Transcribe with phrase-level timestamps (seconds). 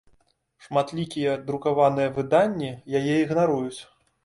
[0.67, 3.79] Шматлікія друкаваныя выданні яе ігнаруюць.